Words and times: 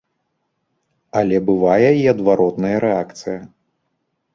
Але 1.21 1.37
бывае 1.51 1.89
і 2.01 2.03
адваротная 2.17 2.77
рэакцыя. 2.89 3.41